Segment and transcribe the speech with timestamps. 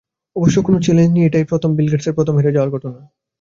[0.35, 2.99] অবশ্য কোনো চ্যালেঞ্জ নিয়ে এটাই প্রথম বিল গেটসের প্রথম হেরে যাওয়ার ঘটনা।